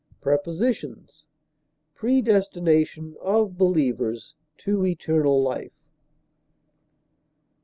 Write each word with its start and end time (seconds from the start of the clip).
Prepositions: 0.19 1.25
Predestination 1.93 3.17
of 3.21 3.55
believers 3.55 4.33
to 4.57 4.83
eternal 4.83 5.43
life. 5.43 5.77